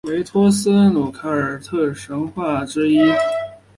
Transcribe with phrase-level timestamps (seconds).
[0.07, 0.43] 维诺托
[0.89, 3.01] 努斯凯尔特神话神只之一。